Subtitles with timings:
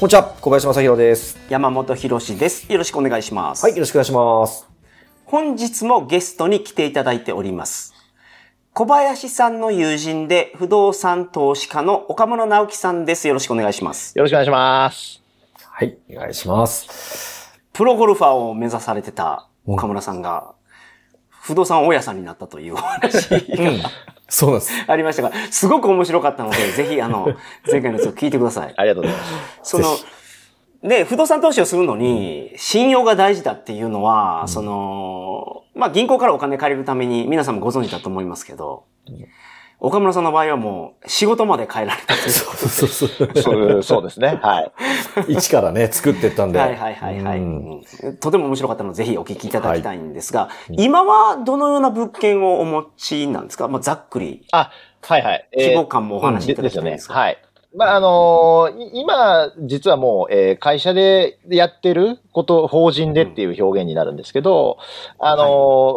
[0.00, 1.38] こんにちは、小林正宏です。
[1.50, 2.72] 山本博史です。
[2.72, 3.62] よろしくお願いします。
[3.64, 4.66] はい、よろしくお願いします。
[5.26, 7.92] 本日もゲストに来ていただいております。
[8.72, 13.28] 小林さんの友人で不動産投資家の岡村直樹さんです。
[13.28, 14.16] よろしくお願いします。
[14.16, 15.22] よろしくお願いします。
[15.66, 17.60] はい、お願いします。
[17.74, 20.54] プロゴルファーを目指されてた岡村さんが、
[21.40, 23.40] 不動産大家さんになったというお話が
[24.28, 24.72] そうなんです。
[24.86, 27.34] ありましたが、すごく面白かったので、 ぜひあの、
[27.70, 28.74] 前回のやつを聞いてください。
[28.76, 29.70] ありがとうございます。
[29.70, 29.84] その、
[30.82, 38.84] で、不動産投資をするのに、信用が大事だっていうのは、その、まあ、銀行からお金借りるために、皆さんもご存知だと思いますけど、
[39.80, 42.52] 岡村さんの場合はもう、仕事まで変えられたというそ
[42.86, 43.08] うそう。
[43.42, 44.38] そうそうですね。
[44.42, 44.70] は
[45.26, 45.32] い。
[45.32, 46.58] 一からね、作ってったんで。
[46.58, 53.68] はいはいはいはい、うんうんとても面白かったので、ぜひお聞きいただきたいんですが、今はどのような物件をお持ちなんですか？
[53.68, 54.70] まあ、ざっくり、あ、
[55.02, 55.48] はいはい。
[55.56, 57.08] 規模感もお話しいただきたいんです。
[57.08, 57.14] が。
[57.14, 57.38] はい。
[57.74, 64.78] まあ、あのーい今、実はもう、えー会社でやってること、法人でっていう表現になるんですけど、
[65.18, 65.44] あの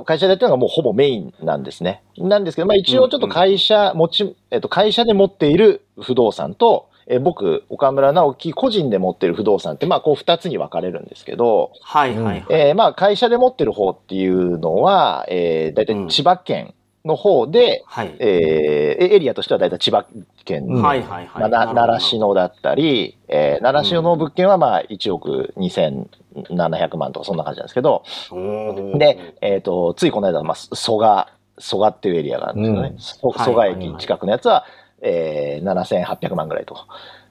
[0.02, 2.04] ー会社でやってるのがもうほぼメインなんですね。
[2.18, 12.46] なんですけど、まあ一応ちょっと会社持ち、えっと、会社で持っている不動産と、えー僕、岡村直樹個人で持ってる不動産って、まあこう二つに分かれるんですけど、はいはいはい。
[12.50, 18.16] えーまあ会社で持ってる方っていうのは、えー、大体千葉県の方で、はい。
[18.20, 20.06] えーエリアとしては大体千葉
[20.46, 21.50] 県の、はいはいはい。
[21.50, 31.28] まあな習志野だったり、えー、習志野の物件はまあ1億2700万とかそんな感じなんですけど、野で、えっ、と、ついこの間、まあ、蘇我、
[31.58, 32.90] 蘇我っていうエリアがあるんですよね。
[32.94, 34.66] うん蘇我駅近くのやつは、
[35.02, 36.78] えー、7800万ぐらいと。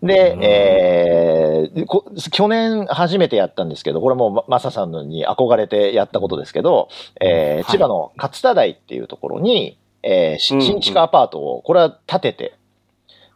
[0.02, 6.88] で、えーこ去年初めてやったんですけど、これもまマサさんのに憧れてやったことですけど、
[7.20, 12.54] えーはい千葉の勝田台っていうところに、えー新築アパートを、これは建てて、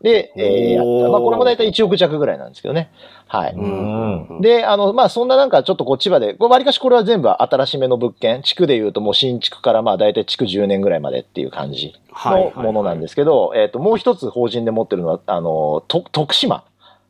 [0.02, 1.10] で、えーやった。
[1.10, 2.90] まあ、これも大体1億弱ぐらいなんですけどね。
[3.28, 3.54] はい。
[3.54, 16.64] うんで、あの、まあ、そんななんかちょっとこう千葉で、これ割かしこれは全部新しめの物件、地区で言うともう新築からまあ大体築10年ぐらいまでっていう感じのものなんですすけど、えっと、もう一つ法人で持ってるのは、あの、と徳島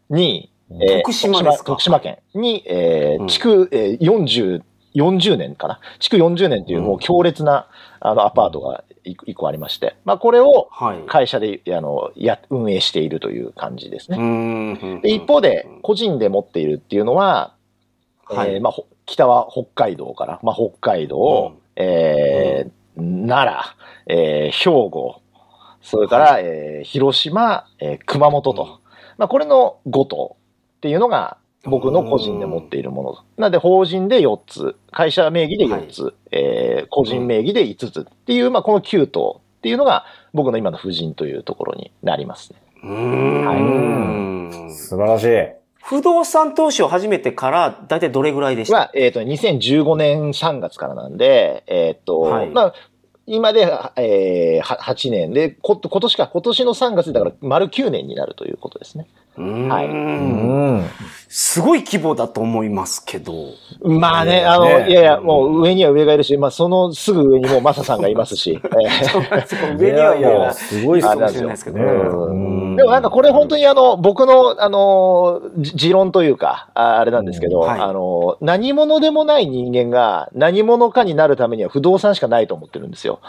[0.09, 1.65] に、えー徳島ですか？
[1.72, 3.27] 徳島県に、えうん。
[3.27, 4.62] ー、築、えー、40、
[4.94, 5.81] 40年かな？
[5.99, 7.69] 築40年っていうもう強烈な、
[8.00, 10.99] あの、アパートが一個ありまして、まあ、これをはい。
[11.06, 14.19] 会社で、あの、や、運営しているという感じですね。
[14.19, 17.53] うんで、一方で、個人で持っているっていうのは、
[18.25, 18.54] はい。
[18.54, 21.62] えーまあ、ほ北は北海道から、まあ、北海道、うん。
[21.77, 22.71] えー
[23.28, 23.47] 奈
[24.09, 25.21] 良、えー兵庫、
[25.83, 28.69] それから、えー広島、えー熊本と、うん。
[29.19, 30.37] まあ、これの5棟
[30.76, 33.12] っていうのが僕の個人で持っているもの。
[33.37, 38.00] なので、法人で4つ、会社名義で4つ、えー個人名義で5つ。
[38.00, 42.59] っていう、まあ、この9棟っていうのが僕の今の夫人というところになりますね。
[42.84, 44.70] うーん。
[44.70, 45.53] 素晴らしい。
[45.82, 48.76] 不動産投資を始めてから、だいたいどれぐらいでした？
[48.76, 52.50] は、えっ、と、2015年3月からなんで、えっ、と、はい。
[52.50, 52.75] まあ、
[53.26, 53.62] 今で、
[53.97, 59.09] えー、は8年で、こ、今年か、今年の3月でだから丸9年になるということですね。
[59.37, 60.84] はいうん。
[61.28, 63.32] すごい規模だと思いますけど。
[63.82, 71.78] まあね、ねあの、ねいやいや、もう上には上がいるし、まあそのすぐ上にもうマサさんがいますし、 えー上には上がすごいかもしれないですけど。
[71.78, 83.20] ねうんでもなんかこれ本当にあの、僕の、あの、じ持論というか、ああれなんですけど、うんはいあの、何者でもない人間が何者かになるためには不動産しかないと思ってるんですよ。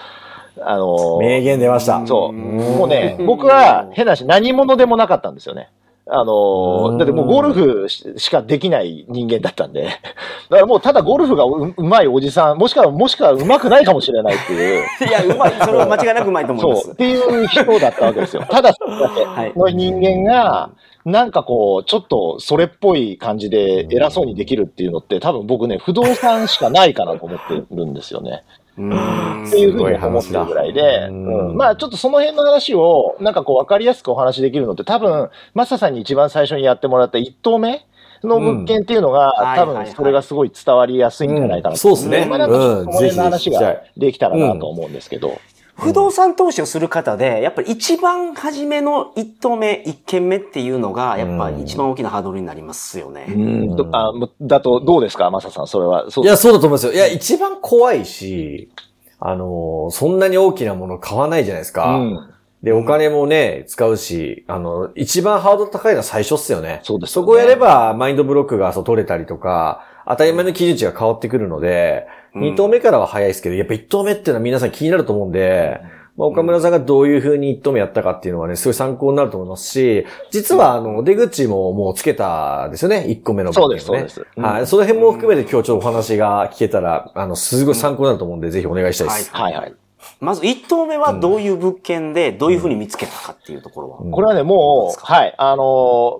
[0.59, 2.05] あの、名言出ました。
[2.05, 2.35] そう。
[2.35, 5.69] うんもうね、僕は変な話、何者でもなかったんですよね。
[6.09, 9.83] あのうんだってもうゴルフししかできない人間だったんで。
[10.49, 14.83] だからもうただゴルフがううまいおじさん、もしくは、もしくはうまくないかもしれないっていう。
[15.05, 15.53] いや、うまい。
[15.59, 16.83] それは間違いなくうまいと思いまそう。
[16.85, 16.95] すっ。
[16.95, 18.43] ていう人だったわけですよ。
[18.49, 20.69] ただ、はいけの人間が、
[21.03, 28.43] なんかこう、ちょっとそれっぽい感じで偉そうにできるっていうのって、多分僕ね、不動産しかないかなと思ってるんですよね。
[28.77, 29.43] うん。
[29.47, 31.11] っていうふうに思ってるぐらいで、う
[31.53, 31.57] ん。
[31.57, 37.85] まあちょっとその辺の話を、なんかこう分かりやすくお話できるのって、多分、マサさんに一番最初にやってもらった1棟目
[38.23, 39.55] の物件っていうのが、うん。
[39.55, 41.75] 多分それがすごい伝わりやすいんじゃないかなう。
[41.75, 41.77] ん。
[41.77, 42.25] そうですね。
[42.25, 43.31] まあなんかその辺のうん。
[43.31, 45.39] 話ができたらなと思うんですけど。
[45.77, 53.25] 不動産投資をする方で、やっぱり一番初めの一投目、一件目っていうのが、やっぱり一番大きなハードルになりますよね。
[53.29, 56.07] うんとあもだと、どうですかマサさん、それは。
[56.07, 56.93] いや、そうだと思うんですよ。
[56.93, 58.71] いや、一番怖いし、
[59.19, 61.97] あのーそんなに大きなもの買わないじゃないですか。
[61.97, 62.29] うん。
[62.63, 66.81] で、お金もね、使うし、あの、一番ハードル高いのは最初っすよね。
[66.83, 75.81] そうですよねそこをやれば、マインドブロックがそう取れたりとか、当たり前の基準値が変わってくるので、うん二投目からは早いですけど、やっぱ一投目っていうのは皆さん気になると思うんで、
[76.17, 84.25] まあ、岡村さんがどういう風に一投目やったかっていうのはね、すごい参考になると思いますし、実は、あの、出口ももうつけたですよね、一個目のそうです、そうです。
[84.35, 84.67] うんはい。
[84.67, 89.31] その辺も含めて今日ちょっとお話が聞けたら、あの、すごい参考になると思うんで、ぜひお願いしたいです。
[89.31, 89.73] はいはい。
[90.19, 93.99] まず一投目はどういう物件で、どういうふうに見つけたかっていうところは。
[93.99, 95.63] うんこれはね、もう、はい、あの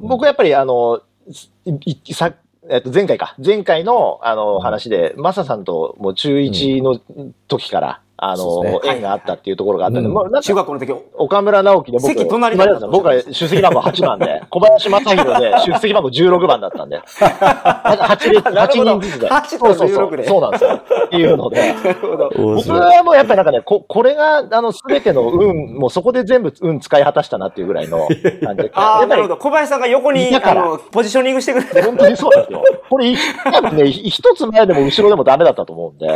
[0.02, 1.02] ー僕やっぱり、あの
[2.14, 2.34] さ
[2.70, 3.36] えっと、前回か。
[3.44, 7.00] 前回の、あのー話で、マサさんと、もう中1の
[7.48, 19.28] 時から、あのね縁があったっていうところがあったんで、うんもうなんか、中学校の時、岡村直樹で僕、席隣だっただ僕は出席番号8番で、 小林正宏で出席番号16番だったんで、 8列、8人ずつで。
[19.30, 20.24] 8とそうそうそう16で。
[20.28, 20.70] そうなんですよ。
[21.06, 21.74] っていうので、
[22.36, 28.08] 僕はもうやっぱりなんかね、ここれが、あの、すべての運、もうそこで全部運使い果たしたなっていうぐらいの
[28.44, 28.72] 感じで。
[28.76, 29.38] ああ、なるほど。
[29.38, 31.82] 小林さんが横に、あの、ポジショニングしてくれて。
[31.84, 32.64] 本当にそうなんですよ。
[32.90, 33.16] これ、
[33.52, 36.08] 多分ね、一つ前でも後ろでもダメだったと思うんで、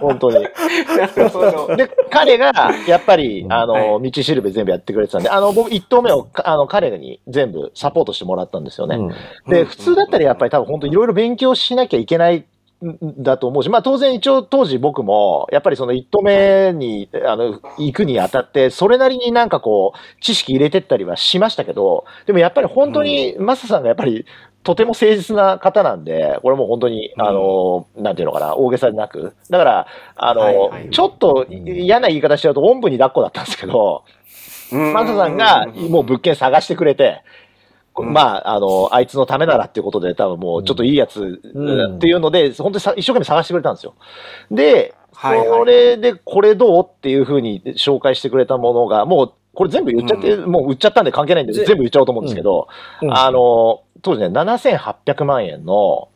[0.00, 1.76] うん本当に。
[1.76, 2.52] で、彼が、
[2.86, 8.96] やっぱり、あはの、道しるべ全部やってくれてたんで、あの、僕、一投目を、かあの、彼に全部サポートしてもらったんですよね。
[8.96, 9.50] うん。
[9.50, 12.44] で、普通だったらやっぱり多分本当いろいろ勉強しなきゃいけない
[12.84, 24.26] んだと思うし、まあ当然一応当時僕も、やっぱりその一投目に、あの、行くにあたって、それなりになんかこう、知識入れてったりはしましたけど、でもやっぱり本当に、マサさんがやっぱり、
[24.62, 29.34] とても誠実な方なんで、これもう本当に、あの、なんていうのかな、大げさなく。
[29.50, 29.86] だから、
[30.16, 30.90] あの、はいはい。
[30.90, 34.04] ちょっと嫌な言い方しちゃうと、おんぶに抱っこだったんですけど、
[34.70, 37.22] マサさんがもう物件探してくれて、
[37.96, 38.12] うん。
[38.12, 41.96] まあ、あの、あいつのためならっていうことで、多分もうちょっといいやつうん。
[41.96, 43.94] っていうので、本当にさ一生懸命探してくれたんですよ。
[44.50, 45.48] で、はいはい。
[45.48, 52.68] それでこれどうっていうふうに紹介してくれたものが、もう、これ全部言っちゃって、もう売っちゃったんで関係ないんで、ぜ全部言っちゃおうと思うんですけど、
[53.02, 53.12] うん。
[53.12, 56.08] あの、当時ね、7800万円の、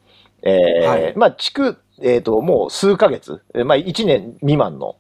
[0.42, 1.12] えーはい。
[1.16, 4.96] まあ、築、えっ、と、もう数ヶ月、えーまあ、1年未満の、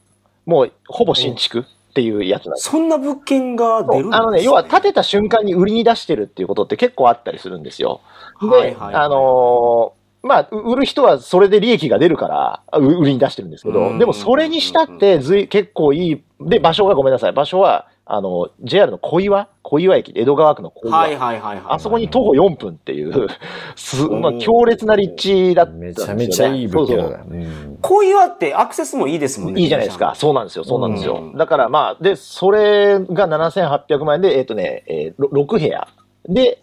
[0.46, 2.70] もう、ほぼ新築っていうやつなんです。
[2.70, 8.00] そんな物件が出るんですあのね、要は建てた瞬間に売りに出してるっていうことって結構あったりするんですよ。
[8.40, 8.94] で、はいはいはい。
[8.94, 9.96] あのー
[10.26, 13.98] まあ、う売る人はそれで利益が出るから、う売りに出してるんですけど、うん。
[13.98, 19.48] でもそれにしたってずい、結構いい、で、場所がごめんなさい、場所は、あの、JR の小岩？
[19.62, 20.96] 小岩駅、江戸川区の小岩。
[20.96, 21.64] はいはいはいはい。
[21.70, 23.26] あそこに徒歩4分っていう、
[23.74, 26.14] す、まあ、うん強烈な立地だったんですよ、ね。
[26.14, 27.38] めちゃめちゃいい物件だそうそうから。
[27.38, 29.60] うんこういうあってアクセスもいいですもんね。
[29.60, 30.14] いいじゃないですか。
[30.14, 30.64] そうなんですよ。
[30.64, 31.16] そうなんですよ。
[31.16, 35.88] うんだからまあ、で、それが7800万円で、えっ、とね、えー、6部屋。
[36.28, 36.58] で、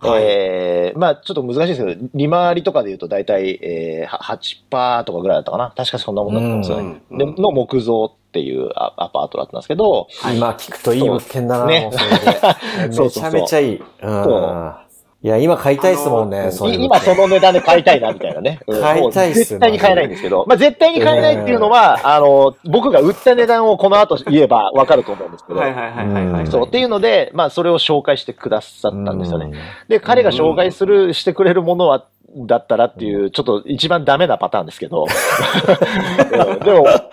[0.00, 0.22] はい。
[0.22, 5.72] えーまあちょっと難しいですけど、利回りとかで言うと大体、えー、は8%とかぐらいだったかな。
[5.76, 7.02] 確かそんなもんだったんですよね。
[7.10, 7.18] うん。
[7.18, 11.80] での木造っていうアアパートだったんですけど、今聞くといい物件だな、ね。
[11.80, 13.32] もうそれで そうそうそう。
[13.32, 13.76] めちゃめちゃいい。
[13.76, 14.24] うん。
[14.24, 14.87] そう
[15.20, 18.60] いや、今買いたいっすもんね、そ今その値段で買いたいなみたいなね。
[18.68, 26.46] うん買いたいっすよもう絶対に買えないんですけど、まあ絶対に買えないっていうのは、あの、僕が売った値段をこの後言えばわかると思うんですけど、はいはいはいはいはい。
[26.46, 29.46] そう、っていうので、まあ、それを紹介してくださったんですよね。
[29.46, 29.52] うん
[29.88, 32.04] で、彼が紹介する、してくれるものは、
[32.36, 35.04] だったらっていう、ちょっと一番ダメなパターンですけど。
[35.04, 35.06] う
[36.56, 37.04] んでも、本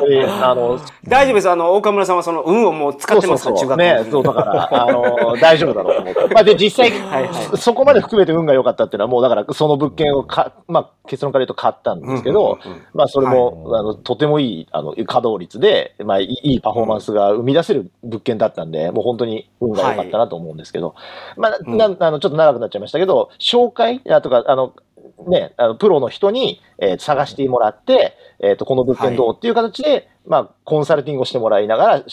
[0.00, 1.50] 当に、あの、大丈夫です。
[1.50, 3.94] あの、岡村さんはその運をもう使ってますから、中学校の。
[4.04, 6.34] ね、そう、だから、あの、大丈夫だろうと思って。
[6.34, 7.56] まあ、で、実際、はいはい。
[7.56, 12.82] そこまで含めて運が良かったっていうのは、もうだから、その物件をか、まあ、結論から言うと買ったんですけど、うんうんうん。
[12.94, 20.94] まあ、それも、あの、とてもいい、あの、稼働率で、まあ、いいいいパフォーマンスが生み出せる物件だったんで、もう本当に運が良かったなと思うんですけど、
[21.36, 21.76] まあ、うん。
[21.76, 24.63] なあの、ちょっと長くなっちゃいましたけど、紹介あとか、あの、
[25.26, 29.34] ね、あのプロの人に、えー探してもらって、えっ、と、この物件どう？
[29.36, 32.04] っていう形で、まあ、コンサルティングをしてもらいながら、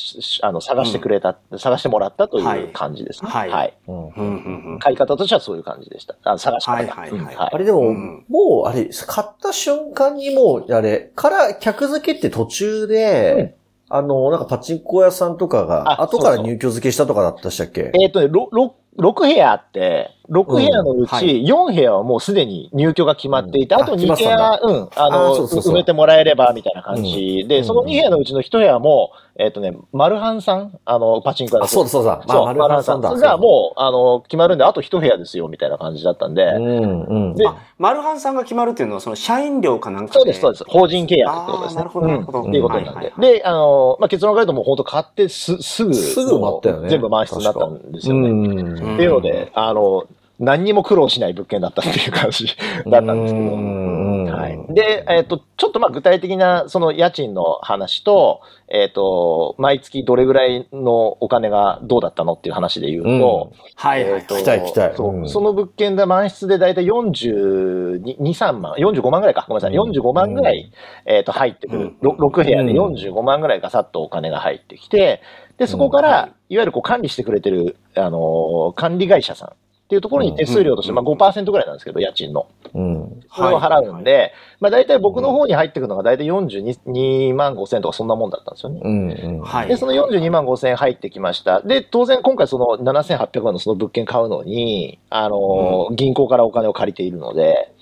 [0.42, 2.60] あの、探してくれた、探してもらったとはい。
[2.60, 3.30] いう感じですね。
[3.32, 3.50] はい。
[3.50, 3.74] はい。
[3.88, 4.74] うんうんうん。
[4.74, 4.80] うん。
[4.80, 6.16] 買い方としてはそういう感じでした。
[6.24, 6.72] あ探し方。
[6.72, 6.78] が。
[6.78, 7.20] はいはいはい。
[7.20, 7.38] うん。
[7.40, 8.26] あれでも、うん。
[8.30, 13.56] もう、あれ、買った瞬間にもう、あれ、から客付けって途中で、
[13.90, 17.92] あの、なんかパチンコ屋さんとかが、あ後から入居付けしたとかだったでしたっけ？
[18.00, 21.46] えっ、とね、ろ6 6部屋あって、6部屋のうちうんはい。
[21.46, 23.82] 4部屋はもうすでに入居が決まっていて、うん。
[23.82, 25.74] あと2部屋、うん、ああの、そうそうそう。
[25.74, 27.46] 埋めてもらえればみたいな感じ。
[27.48, 27.66] で、うん。
[27.66, 31.66] その2部屋のうちの1部屋も、えっ、とね、マルハンさん、あの、パチンコ屋の。
[31.66, 32.24] あ、そうだそうだ。
[32.28, 37.36] そう、まあ、マルハンさんがもう、あの、決まるんで、あと1部屋ですよ、みたいな感じだったんで、うん、うん。
[37.36, 40.66] であ、マルハンさんが決まるっていうのは、その社員料かなんかそうです、そうです。
[40.68, 41.78] 法人契約ってことですね。
[41.78, 42.44] なるほどなるほど。
[42.44, 42.50] うん。
[42.50, 43.14] っていうことなんで。
[43.18, 46.90] で、あの、まあ、結論から言うともう本当買ってす、すぐ、すぐ埋まったよね。
[46.90, 48.81] 全部満室になったんですよね。
[48.82, 48.90] うん。
[48.90, 50.08] うんっていうので、あの、
[50.42, 52.48] 何にも苦労しない物件だったっていう感じ
[52.90, 53.46] だったんですけど。
[53.46, 54.26] うん。
[54.26, 54.74] はい。
[54.74, 64.12] で、えっ、と、ちょっとまあ具体的なその家賃の話と、えっ、と、毎月どれぐらいのお金がどうだったのっていう話で言うと、はいはい。
[64.14, 69.46] えーと聞きたい聞きたいその物件で満室で大体42、3万、45万ぐらいか。
[69.48, 69.78] ごめんなさい。
[69.78, 69.92] うん。
[69.92, 70.72] 45万ぐらい、
[71.06, 71.94] えっ、と、入ってくる。
[72.02, 75.22] ろ6部屋で45万ぐらいガサッとお金が入ってきて、
[75.60, 76.06] で、そこかうん。
[76.06, 79.54] はら、いわゆるこう管理してくれてる、あのー管理会社さんっ
[79.88, 82.48] ていうところに手数料として、うんまあ5%ぐらいなんですけど、家賃の。
[82.74, 83.22] うん。
[83.34, 88.82] それを払うんで、まあ大体僕の方に入ってくるのが大体42万5千とかそんなもんだったんですよね。
[88.84, 89.12] うん。
[89.12, 89.42] うん。
[89.42, 89.70] はい。
[89.70, 91.62] で、その42万5千入ってきました。
[91.62, 97.74] で、当然今回その7800万のその物件買うのに、あのー銀行からお金を借りているので、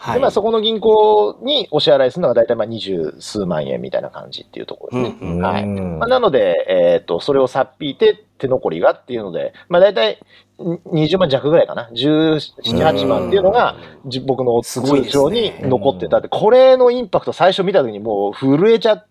[0.00, 0.14] はい。
[0.14, 5.18] でまあそこの銀行にお支払いするのが大体まあ二十数万円みたいな感じっていうところですね。
[5.20, 5.64] うんうんはい。
[5.64, 10.18] うんまあ、なので、えっ、と、それをさっぴいて手残りがっていうので、まあ大体
[10.58, 11.90] ん20万弱ぐらいかな。
[11.92, 13.76] 17、8万っていうのが、
[14.06, 19.09] じ僕の通帳に残ってたって、これのインパクト最初見た時にもう震えちゃって、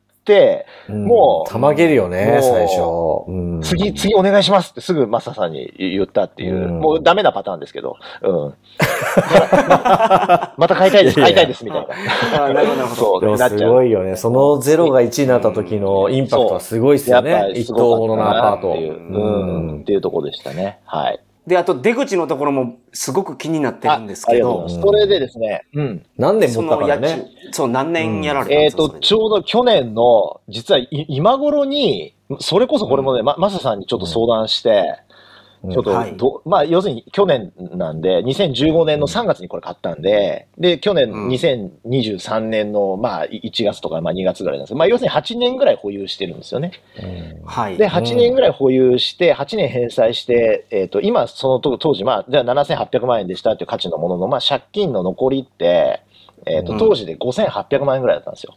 [0.88, 2.82] もうたまげるよね、最初。
[3.28, 8.32] うん次、次お願いしますってすぐマサさんに言ったっていう、うんもうダメなパターンですけど、うん。
[10.58, 11.88] また買いたいです、買いたいですみたい
[12.32, 12.46] な。
[12.46, 13.38] あなるほど、なるほど。
[13.38, 13.74] すなっちゃう。
[13.74, 14.16] ごいよね。
[14.16, 17.48] そのゼロが1になった時のインパクトはすごいっすよね。
[17.52, 18.72] 一りすご棟もののアパート。
[18.72, 19.18] っていう、う
[19.78, 20.80] ん、っていうところでしたね。
[20.86, 21.20] はい。
[21.50, 24.70] で、あと出口のところもすごく気になってるんですけど。
[24.70, 26.06] それでですね、うん。
[26.16, 35.09] 何年そ持ったからね。、そう、何年やられたんえっ、ですかと、ちょうど去年の、実はい今頃に、それこそこれもね、ま、マサさんにちょっと相談して、うん
[35.62, 36.16] ちょっとはい。
[36.16, 41.28] ど、まあ、要するに去年なんで、2015年の3月にこれ買ったんで、で、去年うん。
[41.28, 46.72] 2023年の、まあ、1月とか、まあ、2月ぐらいなんですけど、まあ、要するに8年ぐらい保有してるんですよね。
[47.46, 47.78] はい。
[47.78, 56.02] で、8年ぐらい保有して、8年返済して、えっ、と、今、その当当時、まあ、じゃあ7800万円でしたっていう価値のものの、まあ、借金の残りって、
[56.46, 56.80] えっ、と、うん。
[56.80, 58.56] 当時で5800万円ぐらいだったんですよ。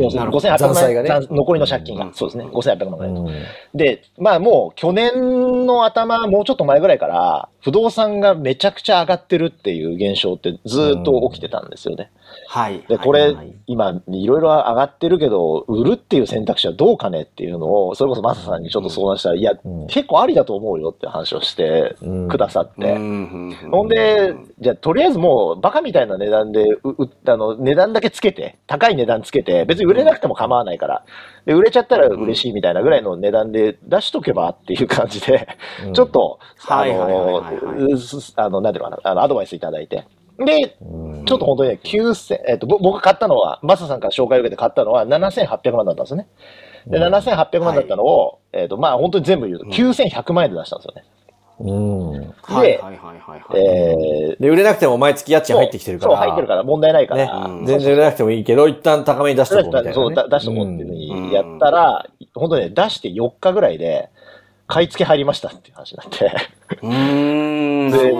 [0.00, 2.06] 要するになるほど5800万円、ね残残りの借金が。
[2.06, 2.44] うんそうですね。
[2.46, 3.12] 5800万ぐらい。
[3.12, 3.42] うん
[3.74, 12.10] で、まあもう去年の頭、もうちょっと前ぐらいから、不動産がめちゃくちゃ上がってるっていう現象ってずーっと起きてたんですよね。
[12.48, 12.84] はい。
[12.88, 22.92] で、これ、はいはい今、いろいろ上がってるけど、売るっていう選択肢はどうかねっていうのを、それこそマサさんにちょっと相談したら、いや、うん結構ありだと思うよって話をしてうんくださって。
[22.92, 31.04] うんほんで、じゃあ、とりあえずもう、バカみたいな値段で、う、うあの、値段だけつけて、高い値段つけて、別に売れなくても構わないから、
[31.46, 35.48] で、売れちゃったら嬉しいみたいなぐらいの値段で出しとけばっていう感じで、
[35.86, 40.06] うんちょっと、あはいはいはいはいはいの、なんていうのかな、あの、アドバイスいただいて。
[40.38, 46.26] で、うんちょっと本当にね、9000、えっと、ぼ僕が買ったのは、マサさんから紹介を受けて買ったのは7800万だったんですよね。
[46.86, 51.04] で、うん7800万だったのを、えっと、まあ本当に全部言うと9100万円で出したんですよね。
[51.04, 51.21] うん。
[51.58, 53.60] はいはいはいはいはい。
[53.60, 56.12] えー、で、売れなくても毎月家賃入ってきてるから。
[56.12, 57.48] そう、入ってるから問題ないから。
[57.48, 59.94] ね全然売れなくてもいいけど、一旦高めに出しとこうみたいなね。
[59.94, 64.10] そう、だ出しとこうっていうふうにやったら、本当ね、出して4日ぐらいで、
[64.72, 66.32] 買い付け入りましたっていう話になって。
[66.80, 68.10] うーん、なで。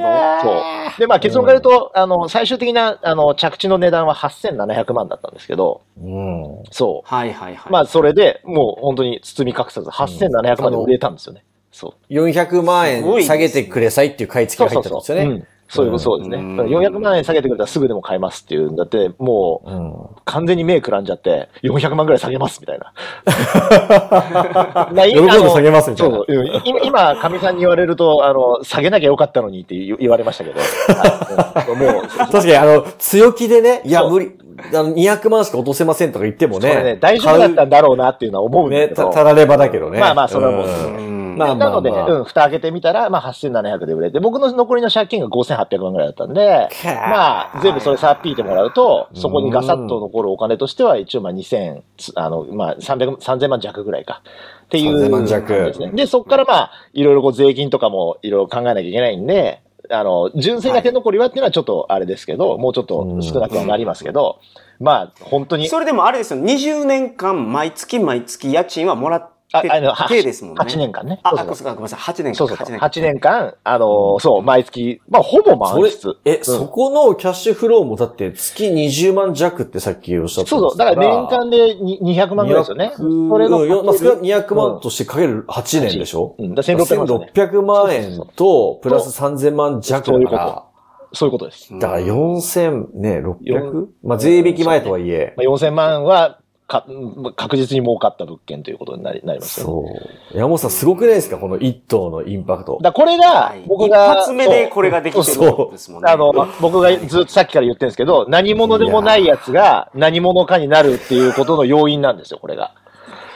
[0.43, 0.51] そ
[0.97, 1.01] う。
[1.01, 6.63] で、まあ結論から言うと、あの、最終的な、あの、着地の値段は8700万だったんですけど、うん。
[6.71, 7.09] そう。
[7.09, 7.73] はいはいはい。
[7.73, 11.43] まあ、それで、もう本当に包み隠さず、8700万で売れたんですよね。
[11.73, 12.13] そう。
[12.13, 15.25] 400万円下げてくれさいっていう買い付けが入ったんですよね。
[15.25, 16.37] うんそういう、そうですね。
[16.37, 20.07] うん400万円下げてくれたらすぐでも買えますっていうんだって、もう、うん。
[20.27, 22.93] 完全に目くらんじゃって、400万ぐらい下げますみたいな。
[24.93, 34.33] まあ喜んで下げますみたいなそうそううん今、今かみさんに言われると、あの、下げなきゃよかったのにって言言われましたけど、はいうんもう、 確かに、あの、強気でね、いや、無理、
[34.75, 36.83] あの、200万しか落とせませんとか言ってもね。
[36.83, 40.01] ね、大丈夫だったんだろうなっていうのは思うね、たらればだけどね。
[40.01, 41.39] まあまあそれはもううんうん。
[41.39, 41.81] まあまあまあ。
[41.81, 49.21] なので、うん、蓋開けてみたら、まあ8700で売れて、僕の残りの借金が5800万ぐらいだったんで、まあ、全部それさっぴいてもらうと、うん。
[49.21, 54.23] そこにガサッと残るお金としては、一応まあ2000、つあの、まあ300、3000万弱ぐらいか。
[54.65, 55.47] っていう3000万弱。
[55.47, 55.91] 感じですね。
[55.91, 64.41] で、そこからまあ、いろいろこう税金とかもいろいろ考えなきゃいけないんで、あの、純粋な手残りはっていうのはちょっとあれですけど、もうちょっと少なくはなりますけど、
[64.81, 70.61] まあ、本当に、それでもあれですよ、20年間毎月毎月家賃はもらっあ、あの、は手ですもんね。
[70.65, 71.21] 8年間ね。
[71.23, 72.01] あ、そうそうごめんなさい。
[72.01, 72.35] 8年間。
[72.35, 72.67] そうそうそう。
[72.67, 72.89] 8年間。
[72.89, 76.17] 8年間、あのーそう、毎月、まあ、ほぼ満室。
[76.25, 80.77] え、うんそこのキャッシュフローもだって月20万弱ってさっきおっしゃってそうそう。
[80.77, 82.93] だから年間でに200万ぐらいですよね。
[82.97, 83.03] そ
[83.39, 86.55] れのうんよまあ、かける、少なく200万としてかける8年でしょ、うん。
[86.55, 87.45] だから1600万ですね。
[87.45, 90.69] 1600万円と、プラス3000万弱そういうこだか
[91.13, 91.73] そういうことです。
[91.73, 93.53] ら、だから4000、ね、600?
[93.53, 96.39] よまあ、税引き前とはいえ、まあ、4000万は
[96.73, 96.93] か、う
[97.31, 100.01] ん確実に儲かった物件ということになりなりますよね。
[100.31, 100.39] そう。
[100.39, 101.37] 山本さんすごくないですか？
[101.39, 102.79] この一棟のインパクト。
[102.81, 106.11] だからこれがはい、僕が、一発目でこれができてるそうことですもんね。
[106.11, 112.73] あの、僕がずっとさっきから言ってるんですけど、何者でもないやつが何者かになるっていうことの要因なんですよ、これが。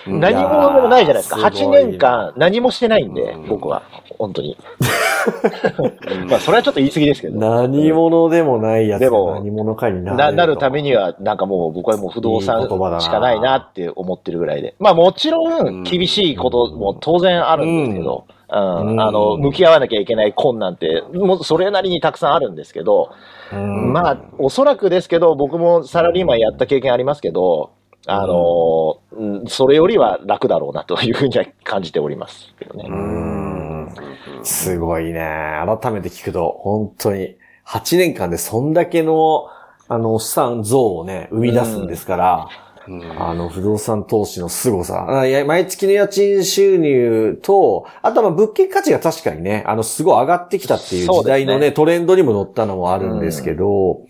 [0.08, 1.36] うん何者でもないじゃないですか。
[1.36, 3.82] 8いやーすごい年間何もしてないんでうん、僕は。
[4.18, 4.56] 本当に。
[6.30, 7.38] まあ、それはちょっと言い過ぎですけど。
[7.38, 10.16] 何者でもないやつでもが何者かになる。
[10.16, 12.62] ななるためには、なんかもう僕はもう不動産
[13.00, 14.74] しかないなって思ってるぐらいで。
[14.78, 23.10] まあもちろうんん厳しいことも当然あるんですけど、うんうんあの、向き合わなきゃいけない困難って、もうそれなりにたくさんあるんですけど、
[23.52, 27.70] うんまあおそらくですけど、僕もサラリーマンやった経験ありますけど、
[28.06, 32.88] あの、うんそれよりは楽だろうなというふうには感じておりますけどね。
[34.42, 35.60] すごいね。
[35.80, 37.36] 改めて聞くと、本当に、
[37.66, 39.48] 8年間でそんだけの、
[39.88, 42.65] あの、資産像をね、生み出すんですから、うん
[43.18, 45.06] あの、不動産投資の凄さ。
[45.46, 54.02] 毎月の家賃収入と、あとはまあ物件価値が確かにね、あの、すごい上がってきたっていう時代のね、そうですトレンドにも乗ったのもあるんですけど、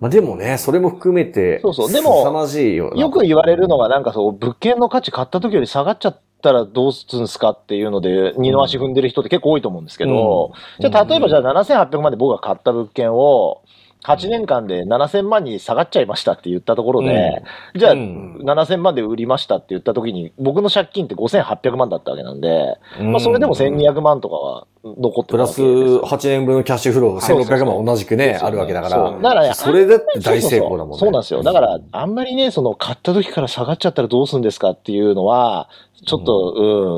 [0.00, 1.92] まあでもね、それも含めて、そうそう。
[1.92, 3.00] でも凄まじいよな。
[3.00, 10.90] よく言われるのが、なんかそう、物件の価値買った時より下がっちゃったらどうするんですかっていうので、二の足踏んでる人って結構多いと思うんですけど、うん。
[10.90, 13.62] じゃあ例えばじゃあ7800万で僕が買った物件を、
[14.04, 17.42] 8年間で7000万に下がっちゃいましたって言ったところで、
[17.74, 18.36] じゃあうん。
[18.44, 26.02] 7000万で売りましたって言った時に、僕の借金って5800万だったわけなんで、まあそれでも1200万とかは残ってプラスるわけですよ。
[26.02, 27.58] 8年分のキャッシュフローそうそうそう。
[27.58, 28.96] 1600万同じくね、あるわけだから。
[28.96, 29.22] そう。
[29.22, 30.98] だからねそれだって大成功だもんね。
[30.98, 31.42] そうなんですよ。
[31.42, 35.70] だから、あんまりね、その、買った時から下がっちゃったらどうするんですかっていうのは、
[36.06, 36.52] ちょっと、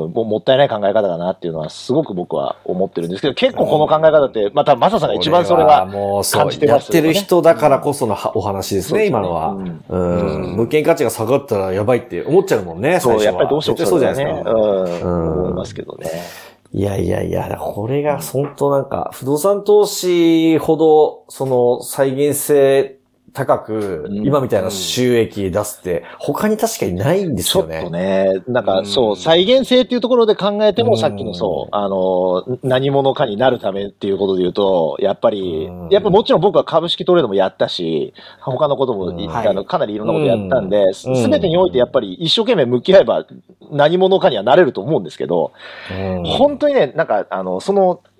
[0.07, 5.87] うん、もうもったいない考え方だなっていうのは、すごく僕は思ってるんですけど、結構この考え方って、また、マサさんが一番それは、
[6.29, 7.07] 感じてやってますよね。
[7.07, 9.51] る人だからこそのはお話ですね、今のは。
[9.51, 10.55] うん。
[10.57, 14.51] 物件価値が下がったらやばいって思っちゃうもんね、そう、やっぱりどうしてそうじゃないですか。
[14.51, 15.39] うん、うん。
[15.43, 16.09] 思いますけどね。
[16.73, 22.96] いやいやいや、これが本当なんか、不動産投資ほど、その再現性
[23.33, 24.25] 高く、うん。
[24.25, 27.83] 今みたいな収益出すって、他に確かにないんですちょっよね。
[27.83, 28.85] とね、なんかうん。
[28.85, 30.97] そう、再現性っていうところで考えても、うん。
[30.97, 39.29] さっきのそう、あの、何者かになるためっていうことで言うと、やっぱりうん、やっぱもちろん僕は株式トレードもやったし、他のことも、うん。
[39.29, 40.93] あのかなりいろんなことやったんで、うん。
[40.93, 43.25] すべてにおいてやっぱり一生懸命向き合えば
[43.71, 45.51] 何者かにはなれると思うんですけど、
[45.91, 46.23] うん。
[46.25, 48.16] 本当にね、なんか、あの、その、うん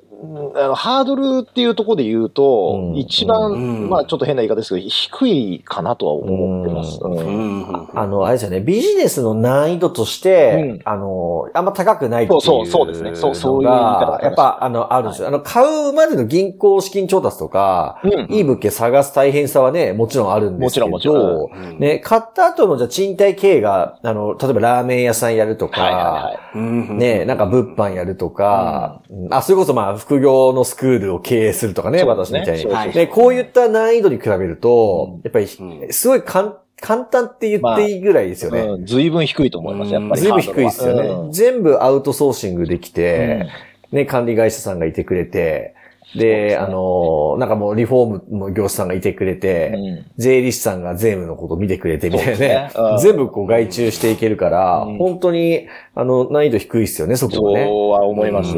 [0.56, 2.95] あのハードルっていうところで言うと、うん。
[2.95, 3.89] 一番、うん。
[3.89, 6.99] まあちょっと変な言い方ですけど、低いかなとは思ってます。
[7.01, 7.63] ううん。
[7.63, 7.88] うん。
[7.93, 10.82] あの、あれですよね、ビジネスの難易度として、うん。
[10.86, 13.12] あの、あんま高くないっていうそうそうそうですね。
[13.15, 15.27] そうそういう言い方やっぱ、あの、あるんですよ。
[15.27, 21.80] あの、買うまでの銀行資金調達とか、うんいい物件探す大変さはね、もちろんあるんですけど、もちろんもちろうん。
[21.80, 26.39] ね、買った後のじゃあ賃貸経営が、あの、例えばラーメン屋さんやるとか、はいはいはい。
[26.56, 26.60] う
[26.93, 26.97] ん。
[26.97, 29.34] ね、なんか物販やるとか、うん。
[29.34, 32.63] あ、それこそまあ、副業のスクールを経営するとかね、私みたいに。
[32.63, 35.22] そうそうね、こういった難易度に比べると、うん。
[35.24, 35.93] やっぱり、うん。
[35.93, 38.62] すごい簡簡単って言っていいぐらいですよね。
[38.62, 40.22] うん、随分低いと思います、やっぱり。
[40.22, 41.32] ずいぶん低いですよね、うん。
[41.34, 43.48] 全部アウトソーシングできて、
[43.91, 45.76] ね、管理会社さんがいてくれて、
[46.15, 50.06] で、あの、なんかもうリフォームの業者さんがいてくれて、うん。
[50.17, 52.72] 税理士さんが税務のことを見てくれてみたいなね。
[53.02, 54.98] 全部こう外注していけるから、うん。
[54.98, 57.65] 本当に、あの、難易度低いですよね、そそこはね。
[57.65, 58.56] うは思います。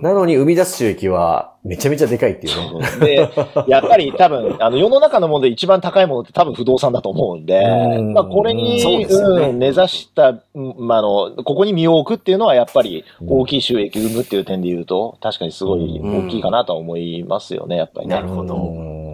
[0.00, 3.26] なのに生み出す収益はめちゃめちゃでかいっていうね。
[3.26, 3.30] で、
[3.66, 8.14] やっぱり多分、あの、世の中のもので一番高いものって多分不動産だと思うんで、うん。
[8.14, 18.14] まあ、これに、そうん、根ざした、うんまあ、あの、ここに身を置くっていうのはやっぱり大きい収益生むっていう点で言うと、確かにすごい大きいかなとは思いますよね、やっぱりね。
[18.14, 18.68] なるほどう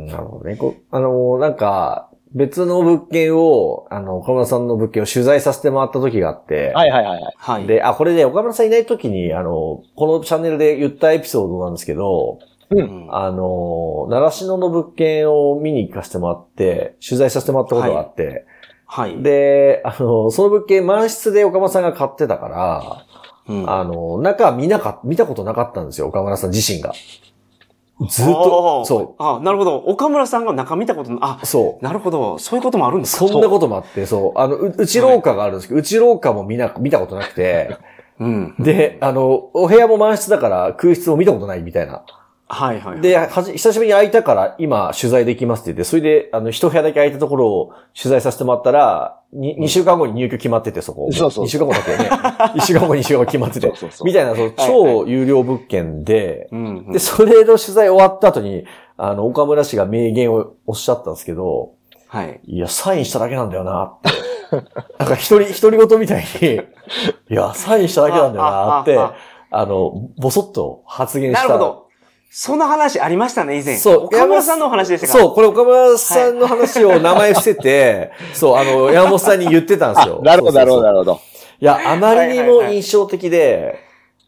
[0.04, 0.56] んなるほどね。
[0.56, 7.34] こあの、なんか、別の物件を、あの、岡村さんの物件を取材させてもらった時があって、はいはいはいはい。
[7.36, 7.66] はい。
[7.66, 12.38] で、あ、これで岡村さんいない時に、あの、このチャンネルで言ったエピソードなんですけど、
[12.70, 12.76] う。
[12.76, 18.46] うんんあの、習志野の物件を見に行かせてもらって、取材させてもらったことがあって、
[18.86, 19.22] はい。
[19.22, 23.03] で、あの、その物件満室で岡村さんが買ってたから、
[23.48, 26.92] うんあの、中見なか、見たことなかったんですよ、岡村さん自身が。
[28.08, 29.76] ずっと、そあ、なるほど。
[29.76, 31.84] 岡村さんが中見たことなあう、、そう。
[31.84, 32.38] なるほど。
[32.38, 33.28] そういうこともあるんですか？
[33.28, 34.38] そんなこともあって、そう。
[34.38, 37.76] あの、う内廊下があるんですけど、内廊下も見な、見たことなくて、
[38.18, 38.54] うん。
[38.58, 42.02] で、あの、お部屋も満室だから空室も見たことないみたいな。
[42.46, 43.00] はいはい。
[43.00, 51.10] で、はじ、久しぶりに空いたから今取材できますって言って、それで、あの、一部屋だけ空いたところを取材させてもらったら、に、2週間後に入居決まってて、そこ。
[51.10, 52.08] そうそう2週間後だけね。
[52.54, 53.90] 1週間後、2週間後決まっててそうそう。
[53.90, 56.92] そうみたいな、そう、超有料物件で、うん。
[56.92, 58.64] で、それの取材終わった後に、
[58.96, 61.72] あの、岡村氏が名言をおっしゃったんですけど、
[62.08, 62.40] はい。
[62.44, 64.10] いや、サインしただけなんだよなって。
[64.98, 66.60] なんか一人、一人ごとみたいに、
[67.30, 68.98] いや、サインしただけなんだよなって、
[69.50, 71.48] あの、ぼそっと発言した。
[71.48, 71.83] なるほど。
[72.36, 73.76] その話ありましたね、以前。
[73.76, 75.12] そう岡村さんのお話でしたか？
[75.12, 80.18] そう、これ岡村さんの話を名前伏せて、そう、あの、山本さんに言ってたんですよ。
[80.26, 81.20] なるほど、なるほど、なるるほど。
[81.60, 83.83] いや、あまりにも印象的で、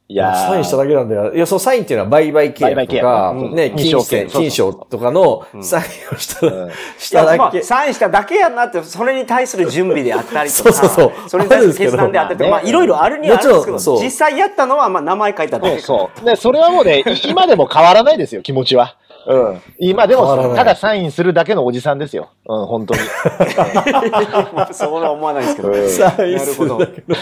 [0.08, 0.48] いやー。
[0.48, 1.34] サインしただけなんだよ。
[1.34, 5.64] いや、そのサインっていうのは売買契約とか、ね、金銭、系金賞とかのうん。
[5.64, 6.70] サインをした、うん。
[6.98, 7.62] しただけ。
[7.62, 11.28] サインしただけやなって、それに対する準備であったりとか、 そうそうそう。
[11.30, 15.78] それに対する決断であったりとか、まあ、いろいろあるにはあるんですけど、実際やったのは、まあ、名前書いただけ。
[15.80, 16.24] そうそう。
[16.24, 18.96] で、それはもうね、い 今でも変わらないですよ、気持ちは。
[19.26, 19.60] うん。
[19.78, 22.30] 今でもただサインするだけのおじさんですよ。
[22.48, 23.00] うん、本当に。
[24.72, 25.72] そうは思わないですけど。
[25.72, 27.16] うんサインするだけの。
[27.16, 27.18] い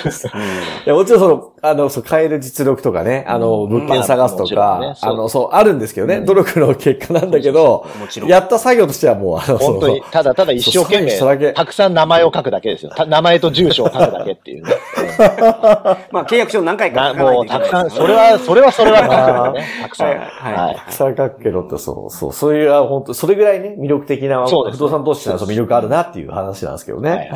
[0.87, 12.93] や、もちろんその、あの、そう、買える実力とかね、あの、物件探すとかあの、そう、あるんですけどね、うん努力の結果なんだけどもちろ、んやった作業としてはもう、あの、本当に、ただただ一生懸命、たくさん名前を書くだけですよ。
[12.95, 14.75] た名前と住所を書くだけっていうね。
[16.11, 19.65] まあ、契約書何回かな書かもうたくさん、それは、それはそれは書くね。
[19.83, 20.09] たくさん。
[20.09, 20.77] はいはいはい。
[20.89, 27.31] 三角形のってそう、そう、そういう、あ本当それぐらいね、魅力的な、不動産投資の魅力あるなっていう話なんですけどね。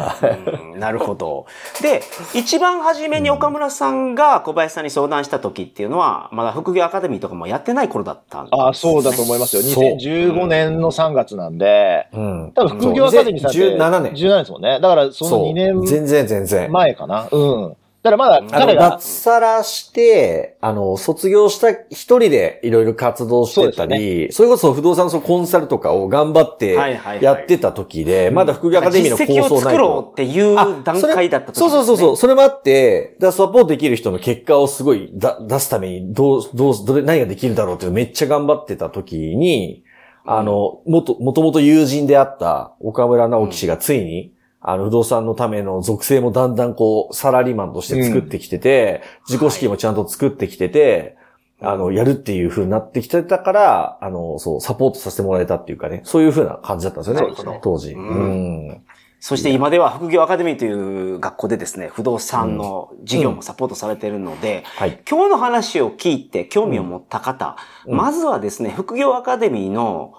[0.76, 1.46] なるほど。
[1.82, 2.02] で、
[2.34, 8.62] 一番初めに岡村さんが小林さんに相談した時っていうのは、まだ副業アカデミーとかもやってない頃だったんです、ね。
[8.62, 9.62] ああ、そうだと思いますよ。
[9.62, 12.52] そう2015年の3月なんで、うん。
[12.54, 13.60] 多分副業アカデミーさんって。
[13.60, 14.12] 17年。
[14.12, 14.80] 17年ですもんね。
[14.80, 15.86] だから、その2そう。
[15.86, 16.72] 全年然全然。
[16.72, 17.28] 前かな。
[17.30, 17.76] うん。
[18.00, 30.10] だからまだ彼が、脱サラして、あの、卒業した一人でいろいろ活動してたり、そ,、れこそ不動産のコンサルとかを頑張ってはいはいはいやってた時で、まだ副業アカデミーの構実績を想ない作ろうと。
[30.12, 32.12] っていうあ段階だった時それそうそうそうそう。
[32.12, 32.16] う。
[32.16, 39.82] それもあって、だサポートできる人の結果をすごいだ出すために、どう、どう、どれ、何ができるだろうっていうめっちゃ頑張ってた時に、
[40.24, 44.34] あの、もと、もともと友人であった岡村直樹氏がついに、
[44.70, 51.16] あの、不動産のための属性もだんだんこう、サラリーマンとして作ってきてて、自己資金もちゃんと作ってきてて、
[51.62, 57.94] あの、やるっていう風になってきてたから、あの、そう、サポートさせてもらえたっていうかね、そういう風な感じだったんですよねなるほど、当時。
[57.94, 58.68] ううん。
[58.68, 58.82] ん。
[59.20, 65.00] そして今では副業アカデミーという学校でですね、不動産の事業もサポートされているので、はい。
[65.08, 67.96] 今日の話を聞いて興味を持った方、うん。
[67.96, 70.12] まずはですね、副業アカデミーの、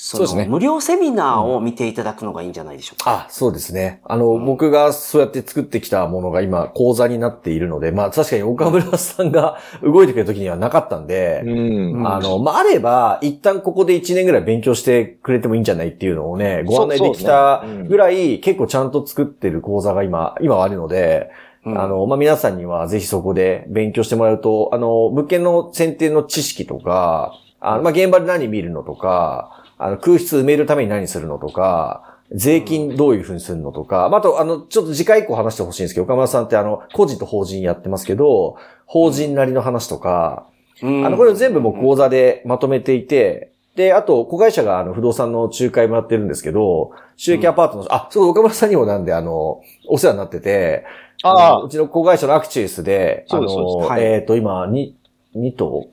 [0.00, 3.26] そうですね無料セミナーを見ていただくのがいいんじゃないでしょうか。
[3.26, 4.00] あ、そうですね。
[4.04, 12.06] あの、僕がそうやって作ってきたものが今、講座になっているので、まあ確かに岡村さんが動いてくれた時にはなかったんで、うん。
[12.06, 21.30] あの、まあ、あれば、一旦ここで1年ぐらい勉強してくれてもいいんじゃないっていうのをね、ご案内できたぐらい、結構ちゃんと作ってる講座が今、今はあるので、
[21.66, 40.46] うんあの、まあ、皆さんにはぜひそこで勉強してもらうと、あの、物件の選定の知識とか、あのまあ、現場で何見るのとか、あの、空室埋めるために何するのとか、税金どういうふうにするのとか、まあ、あと、あの、ちょっと次回以降話してほしいんですけど、岡村さんってあの、個人と法人やってますけど、法人なりの話とか、
[40.82, 41.06] うん。
[41.06, 50.84] あの、これを全部もう講座でまとめていて、で、あと、子会社があの、不動産の仲介もやってるんですけど、収益アパートの、あ、そう、岡村さんにもなんで、あの、お世話になってて、
[51.22, 54.96] ああのうちの子会社のアクチュエスで、あの、えっ、と、今、に、
[55.34, 55.88] 2頭？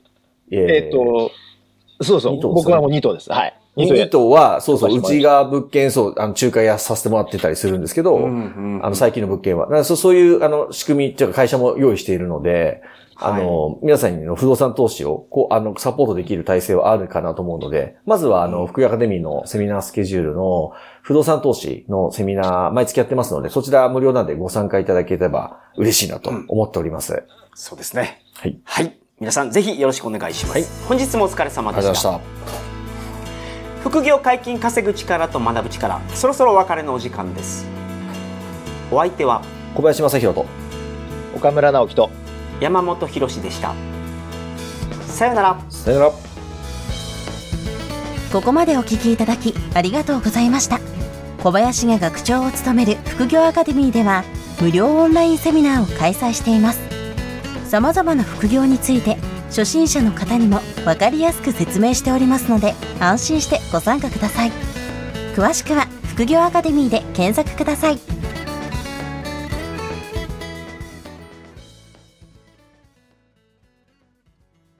[0.50, 1.32] ええっと、
[2.00, 3.30] そうそう僕はもう2頭です。
[3.32, 3.54] はい。
[3.76, 8.28] 二頭2や頭は、そうそう、うちが物件、そう、あの、仲介やさせてもらってたりするんですけど、うんう
[8.78, 9.66] んあの、最近の物件は。
[9.66, 12.82] だからそうそういう、あの、仕組みっていうか会社も用意しているので、
[13.18, 27.22] あの、皆さんにの不動産投資を、こう、あの、サポートできる体制はあるかなと思うので、まずは、あの、福井アカデミーのセミナースケジュールの、不動産投資のセミナー、毎月やってますので、そちら無料なんでご参加いただければ嬉しいなと思っております。
[27.54, 28.22] そうですね。
[28.34, 28.58] はい。
[28.64, 28.98] はい。
[29.18, 30.58] 皆さんぜひよろしくお願いします。
[30.58, 32.10] はい本日もお疲れ様ありがとうごでした。
[32.10, 32.75] ざいました。
[33.88, 37.64] 副業解禁稼ぐ力と学ぶ力、そろそろお別れのお時間です。
[38.90, 39.42] お相手は
[39.76, 40.44] 小林正宏と、
[41.36, 42.10] 岡村直樹と、
[42.58, 43.76] 山本博史でした。
[45.06, 45.60] さようなら。
[45.68, 46.12] さよなら。
[48.32, 50.80] ここまでお聞きいただきありがとうございました
[51.44, 54.24] 小林が学長を務める副業アカデミーでは
[54.60, 56.80] 無料オンラインセミナーを開催しています
[57.70, 59.16] 様々な副業について
[59.56, 64.52] 初心者の方にも分かりやすく説明しておりますので安心してご参加ください。
[65.34, 68.15] 詳しくは副業アカデミーで検索ください。